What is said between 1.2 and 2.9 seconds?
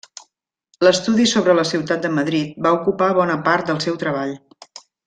sobre la ciutat de Madrid va